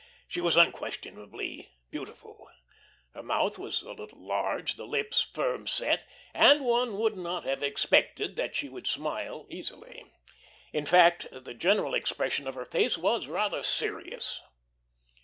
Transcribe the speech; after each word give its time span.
She 0.27 0.41
was 0.41 0.57
unquestionably 0.57 1.69
beautiful. 1.91 2.49
Her 3.13 3.21
mouth 3.21 3.59
was 3.59 3.83
a 3.83 3.91
little 3.91 4.19
large, 4.25 4.73
the 4.75 4.87
lips 4.87 5.21
firm 5.31 5.67
set, 5.67 6.07
and 6.33 6.65
one 6.65 6.97
would 6.97 7.15
not 7.15 7.43
have 7.43 7.61
expected 7.61 8.35
that 8.35 8.55
she 8.55 8.67
would 8.67 8.87
smile 8.87 9.45
easily; 9.47 10.03
in 10.73 10.87
fact, 10.87 11.27
the 11.31 11.53
general 11.53 11.93
expression 11.93 12.47
of 12.47 12.55
her 12.55 12.65
face 12.65 12.97
was 12.97 13.27
rather 13.27 13.61
serious. 13.61 14.41